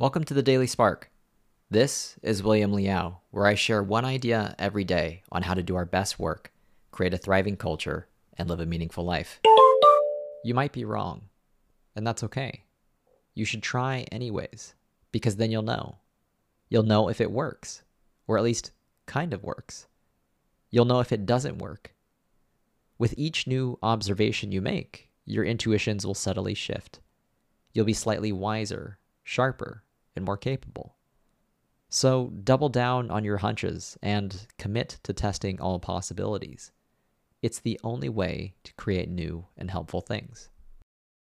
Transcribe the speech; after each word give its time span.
Welcome 0.00 0.22
to 0.26 0.34
the 0.34 0.44
Daily 0.44 0.68
Spark. 0.68 1.10
This 1.72 2.20
is 2.22 2.40
William 2.40 2.72
Liao, 2.72 3.18
where 3.32 3.48
I 3.48 3.56
share 3.56 3.82
one 3.82 4.04
idea 4.04 4.54
every 4.56 4.84
day 4.84 5.24
on 5.32 5.42
how 5.42 5.54
to 5.54 5.62
do 5.64 5.74
our 5.74 5.84
best 5.84 6.20
work, 6.20 6.52
create 6.92 7.14
a 7.14 7.18
thriving 7.18 7.56
culture, 7.56 8.06
and 8.36 8.48
live 8.48 8.60
a 8.60 8.64
meaningful 8.64 9.04
life. 9.04 9.40
You 10.44 10.54
might 10.54 10.70
be 10.70 10.84
wrong, 10.84 11.22
and 11.96 12.06
that's 12.06 12.22
okay. 12.22 12.62
You 13.34 13.44
should 13.44 13.60
try 13.60 14.06
anyways, 14.12 14.76
because 15.10 15.34
then 15.34 15.50
you'll 15.50 15.62
know. 15.62 15.96
You'll 16.68 16.84
know 16.84 17.08
if 17.08 17.20
it 17.20 17.32
works, 17.32 17.82
or 18.28 18.38
at 18.38 18.44
least 18.44 18.70
kind 19.06 19.34
of 19.34 19.42
works. 19.42 19.88
You'll 20.70 20.84
know 20.84 21.00
if 21.00 21.10
it 21.10 21.26
doesn't 21.26 21.58
work. 21.58 21.92
With 22.98 23.14
each 23.18 23.48
new 23.48 23.80
observation 23.82 24.52
you 24.52 24.60
make, 24.60 25.10
your 25.24 25.44
intuitions 25.44 26.06
will 26.06 26.14
subtly 26.14 26.54
shift. 26.54 27.00
You'll 27.72 27.84
be 27.84 27.94
slightly 27.94 28.30
wiser, 28.30 29.00
sharper, 29.24 29.82
and 30.18 30.26
more 30.26 30.36
capable. 30.36 30.94
So 31.88 32.30
double 32.44 32.68
down 32.68 33.10
on 33.10 33.24
your 33.24 33.38
hunches 33.38 33.96
and 34.02 34.46
commit 34.58 34.98
to 35.04 35.14
testing 35.14 35.58
all 35.58 35.78
possibilities. 35.78 36.70
It's 37.40 37.60
the 37.60 37.80
only 37.82 38.10
way 38.10 38.54
to 38.64 38.74
create 38.74 39.08
new 39.08 39.46
and 39.56 39.70
helpful 39.70 40.02
things. 40.02 40.50